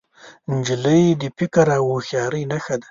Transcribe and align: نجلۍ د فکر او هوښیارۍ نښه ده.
نجلۍ 0.53 1.03
د 1.21 1.23
فکر 1.37 1.67
او 1.77 1.83
هوښیارۍ 1.93 2.43
نښه 2.51 2.75
ده. 2.77 2.79